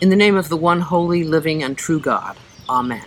[0.00, 2.36] In the name of the one holy, living, and true God.
[2.68, 3.06] Amen.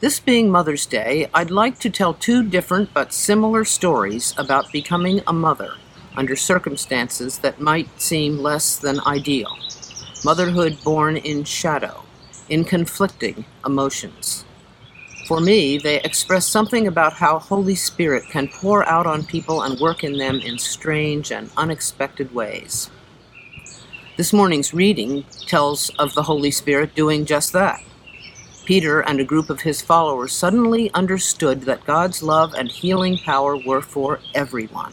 [0.00, 5.20] This being Mother's Day, I'd like to tell two different but similar stories about becoming
[5.28, 5.74] a mother
[6.16, 9.56] under circumstances that might seem less than ideal.
[10.24, 12.02] Motherhood born in shadow,
[12.48, 14.44] in conflicting emotions.
[15.28, 19.78] For me, they express something about how Holy Spirit can pour out on people and
[19.78, 22.90] work in them in strange and unexpected ways.
[24.16, 27.80] This morning's reading tells of the Holy Spirit doing just that.
[28.64, 33.56] Peter and a group of his followers suddenly understood that God's love and healing power
[33.56, 34.92] were for everyone.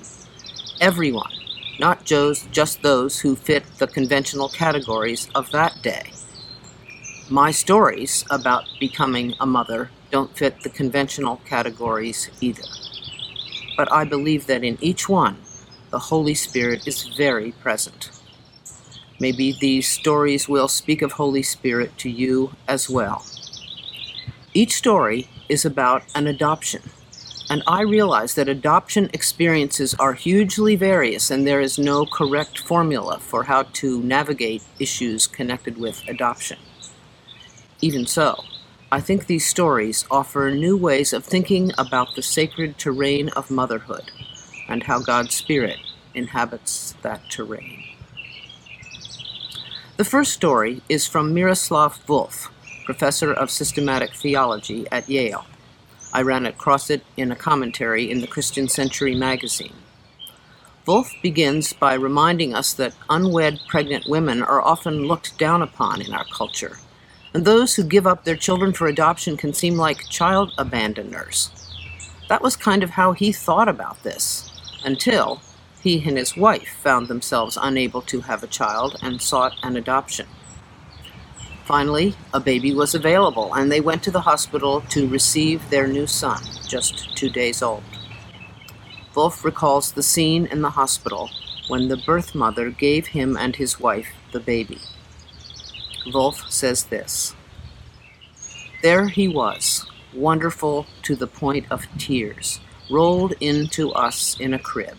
[0.79, 1.31] Everyone,
[1.79, 6.11] not just those who fit the conventional categories of that day.
[7.29, 12.63] My stories about becoming a mother don't fit the conventional categories either.
[13.77, 15.37] But I believe that in each one,
[15.91, 18.09] the Holy Spirit is very present.
[19.21, 23.23] Maybe these stories will speak of Holy Spirit to you as well.
[24.55, 26.81] Each story is about an adoption,
[27.47, 33.19] and I realize that adoption experiences are hugely various and there is no correct formula
[33.19, 36.57] for how to navigate issues connected with adoption.
[37.79, 38.43] Even so,
[38.91, 44.09] I think these stories offer new ways of thinking about the sacred terrain of motherhood
[44.67, 45.77] and how God's Spirit
[46.15, 47.90] inhabits that terrain.
[50.01, 52.49] The first story is from Miroslav Volf,
[52.85, 55.45] professor of systematic theology at Yale.
[56.11, 59.75] I ran across it in a commentary in the Christian Century magazine.
[60.87, 66.15] Volf begins by reminding us that unwed pregnant women are often looked down upon in
[66.15, 66.79] our culture,
[67.35, 71.51] and those who give up their children for adoption can seem like child abandoners.
[72.27, 74.49] That was kind of how he thought about this,
[74.83, 75.43] until
[75.81, 80.27] he and his wife found themselves unable to have a child and sought an adoption.
[81.65, 86.05] Finally, a baby was available, and they went to the hospital to receive their new
[86.05, 87.83] son, just two days old.
[89.15, 91.29] Volf recalls the scene in the hospital
[91.67, 94.79] when the birth mother gave him and his wife the baby.
[96.07, 97.35] Volf says this
[98.81, 104.97] There he was, wonderful to the point of tears, rolled into us in a crib.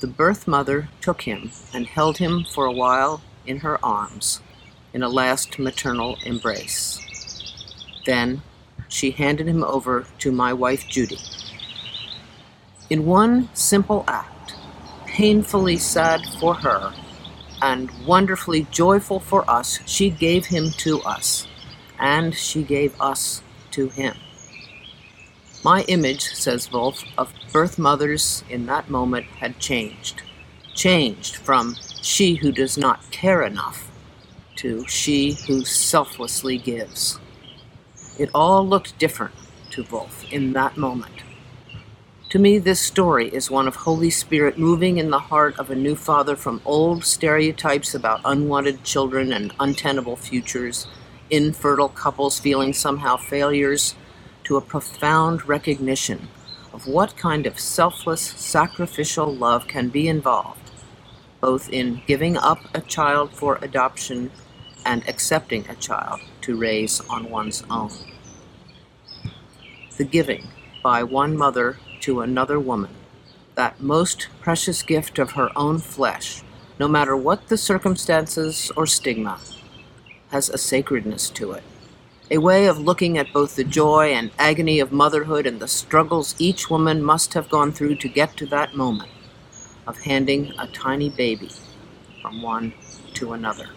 [0.00, 4.40] The birth mother took him and held him for a while in her arms
[4.92, 7.00] in a last maternal embrace.
[8.06, 8.42] Then
[8.88, 11.18] she handed him over to my wife Judy.
[12.88, 14.54] In one simple act,
[15.06, 16.94] painfully sad for her
[17.60, 21.48] and wonderfully joyful for us, she gave him to us,
[21.98, 23.42] and she gave us
[23.72, 24.14] to him.
[25.64, 30.22] My image, says Volf, of birth mothers in that moment had changed.
[30.74, 33.90] Changed from she who does not care enough
[34.56, 37.18] to she who selflessly gives.
[38.18, 39.34] It all looked different
[39.70, 41.22] to Volf in that moment.
[42.30, 45.74] To me, this story is one of Holy Spirit moving in the heart of a
[45.74, 50.86] new father from old stereotypes about unwanted children and untenable futures,
[51.30, 53.96] infertile couples feeling somehow failures
[54.48, 56.26] to a profound recognition
[56.72, 60.70] of what kind of selfless, sacrificial love can be involved,
[61.38, 64.30] both in giving up a child for adoption
[64.86, 67.90] and accepting a child to raise on one's own.
[69.98, 70.48] The giving
[70.82, 72.94] by one mother to another woman,
[73.54, 76.42] that most precious gift of her own flesh,
[76.78, 79.38] no matter what the circumstances or stigma,
[80.30, 81.64] has a sacredness to it
[82.30, 86.34] a way of looking at both the joy and agony of motherhood and the struggles
[86.38, 89.10] each woman must have gone through to get to that moment
[89.86, 91.50] of handing a tiny baby
[92.20, 92.74] from one
[93.14, 93.70] to another.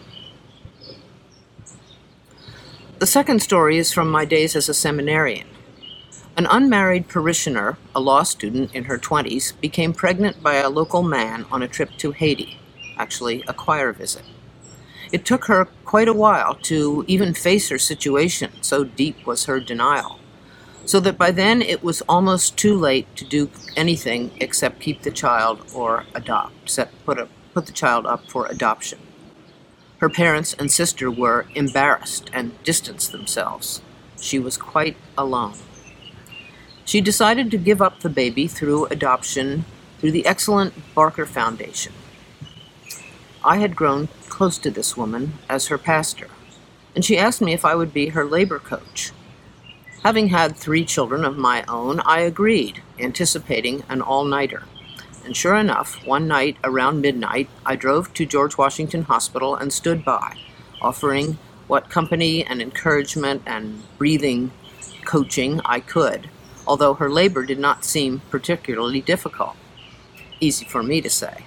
[2.99, 5.47] The second story is from my days as a seminarian.
[6.35, 11.45] An unmarried parishioner, a law student in her 20s, became pregnant by a local man
[11.51, 12.59] on a trip to Haiti,
[12.97, 14.23] actually, a choir visit.
[15.11, 19.59] It took her quite a while to even face her situation, so deep was her
[19.59, 20.19] denial.
[20.85, 25.11] So that by then it was almost too late to do anything except keep the
[25.11, 28.99] child or adopt, set, put, a, put the child up for adoption.
[29.99, 33.81] Her parents and sister were embarrassed and distanced themselves.
[34.19, 35.53] She was quite alone.
[36.85, 39.65] She decided to give up the baby through adoption
[39.99, 41.93] through the excellent Barker Foundation.
[43.43, 44.07] I had grown
[44.41, 46.27] close to this woman as her pastor,
[46.95, 49.11] and she asked me if I would be her labor coach.
[50.01, 54.63] Having had three children of my own, I agreed, anticipating an all nighter.
[55.23, 60.03] And sure enough, one night around midnight, I drove to George Washington Hospital and stood
[60.03, 60.37] by,
[60.81, 61.37] offering
[61.67, 64.49] what company and encouragement and breathing
[65.05, 66.31] coaching I could,
[66.65, 69.55] although her labor did not seem particularly difficult.
[70.39, 71.45] Easy for me to say.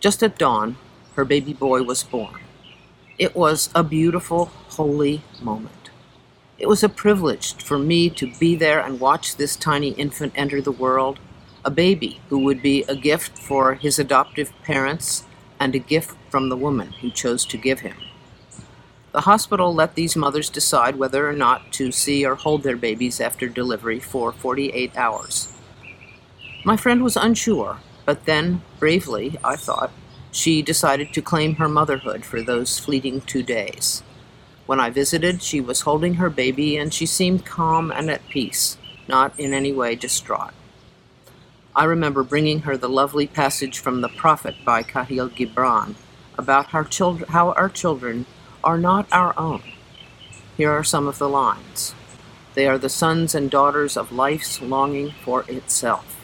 [0.00, 0.76] Just at dawn,
[1.16, 2.40] her baby boy was born.
[3.18, 5.90] It was a beautiful, holy moment.
[6.58, 10.60] It was a privilege for me to be there and watch this tiny infant enter
[10.60, 11.18] the world,
[11.64, 15.24] a baby who would be a gift for his adoptive parents
[15.58, 17.96] and a gift from the woman who chose to give him.
[19.12, 23.20] The hospital let these mothers decide whether or not to see or hold their babies
[23.20, 25.50] after delivery for 48 hours.
[26.64, 29.90] My friend was unsure, but then, bravely, I thought,
[30.36, 34.02] she decided to claim her motherhood for those fleeting two days.
[34.66, 38.76] When I visited, she was holding her baby and she seemed calm and at peace,
[39.08, 40.52] not in any way distraught.
[41.74, 45.94] I remember bringing her the lovely passage from the Prophet by Kahlil Gibran
[46.36, 46.84] about how,
[47.28, 48.26] how our children
[48.62, 49.62] are not our own.
[50.58, 51.94] Here are some of the lines.
[52.52, 56.20] They are the sons and daughters of life's longing for itself.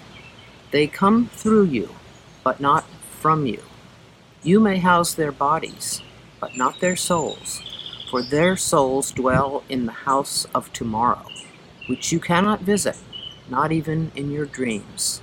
[0.70, 1.94] They come through you,
[2.44, 2.85] but not
[3.19, 3.62] from you.
[4.44, 6.02] You may house their bodies,
[6.40, 7.62] but not their souls,
[8.10, 11.24] for their souls dwell in the house of tomorrow,
[11.86, 12.96] which you cannot visit,
[13.48, 15.22] not even in your dreams.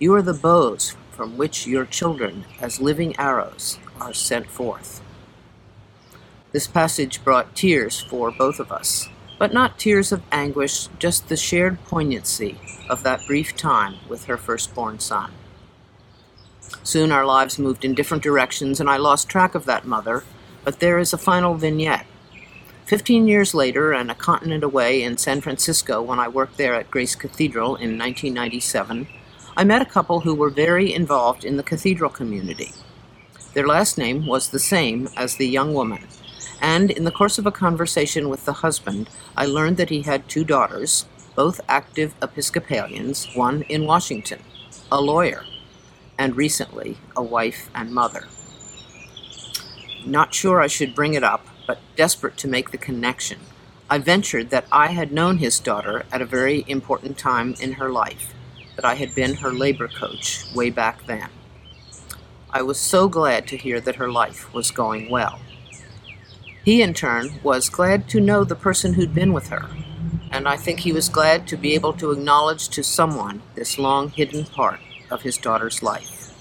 [0.00, 5.00] You are the bows from which your children, as living arrows, are sent forth.
[6.50, 9.08] This passage brought tears for both of us,
[9.38, 12.58] but not tears of anguish, just the shared poignancy
[12.88, 15.30] of that brief time with her firstborn son.
[16.82, 20.24] Soon our lives moved in different directions, and I lost track of that mother,
[20.64, 22.06] but there is a final vignette.
[22.86, 26.90] Fifteen years later, and a continent away in San Francisco, when I worked there at
[26.90, 29.06] Grace Cathedral in 1997,
[29.56, 32.72] I met a couple who were very involved in the cathedral community.
[33.54, 36.06] Their last name was the same as the young woman,
[36.60, 40.28] and in the course of a conversation with the husband, I learned that he had
[40.28, 44.40] two daughters, both active Episcopalians, one in Washington,
[44.90, 45.44] a lawyer,
[46.20, 48.26] and recently a wife and mother.
[50.04, 53.38] Not sure I should bring it up, but desperate to make the connection,
[53.88, 57.88] I ventured that I had known his daughter at a very important time in her
[57.88, 58.34] life,
[58.76, 61.30] that I had been her labor coach way back then.
[62.50, 65.40] I was so glad to hear that her life was going well.
[66.66, 69.70] He, in turn, was glad to know the person who'd been with her,
[70.30, 74.10] and I think he was glad to be able to acknowledge to someone this long
[74.10, 76.32] hidden part of his daughter's life.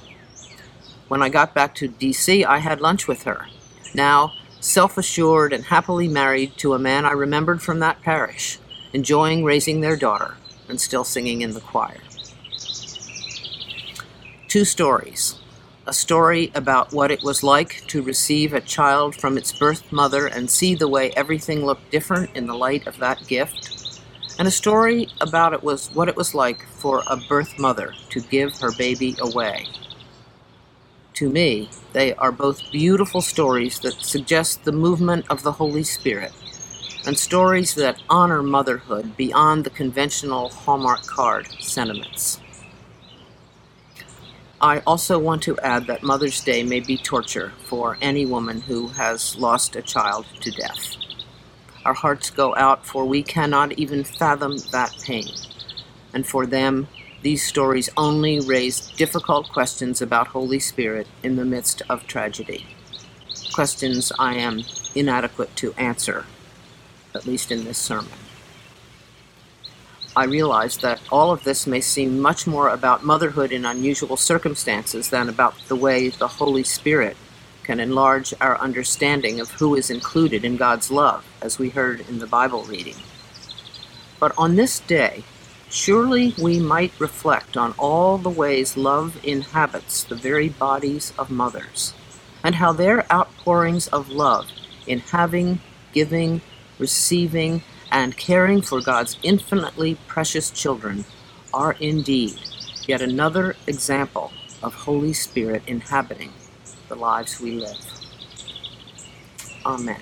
[1.07, 3.47] When I got back to D.C., I had lunch with her,
[3.93, 8.59] now self assured and happily married to a man I remembered from that parish,
[8.93, 10.35] enjoying raising their daughter
[10.67, 11.97] and still singing in the choir.
[14.47, 15.35] Two stories.
[15.87, 20.27] A story about what it was like to receive a child from its birth mother
[20.27, 23.78] and see the way everything looked different in the light of that gift
[24.39, 28.21] and a story about it was what it was like for a birth mother to
[28.21, 29.67] give her baby away.
[31.15, 36.31] To me, they are both beautiful stories that suggest the movement of the Holy Spirit
[37.05, 42.39] and stories that honor motherhood beyond the conventional Hallmark card sentiments.
[44.61, 48.87] I also want to add that Mother's Day may be torture for any woman who
[48.87, 50.98] has lost a child to death.
[51.85, 55.27] Our hearts go out, for we cannot even fathom that pain.
[56.13, 56.87] And for them,
[57.21, 62.65] these stories only raise difficult questions about Holy Spirit in the midst of tragedy.
[63.53, 64.63] Questions I am
[64.95, 66.25] inadequate to answer,
[67.13, 68.11] at least in this sermon.
[70.15, 75.09] I realize that all of this may seem much more about motherhood in unusual circumstances
[75.09, 77.15] than about the way the Holy Spirit
[77.69, 82.17] can enlarge our understanding of who is included in God's love, as we heard in
[82.17, 82.95] the Bible reading.
[84.19, 85.23] But on this day,
[85.69, 91.93] surely we might reflect on all the ways love inhabits the very bodies of mothers,
[92.43, 94.47] and how their outpourings of love
[94.87, 95.59] in having,
[95.93, 96.41] giving,
[96.79, 97.61] receiving,
[97.91, 101.05] and caring for God's infinitely precious children
[101.53, 102.33] are indeed
[102.87, 104.31] yet another example
[104.63, 106.33] of Holy Spirit inhabiting
[106.89, 107.77] the lives we live.
[109.65, 110.01] Amen.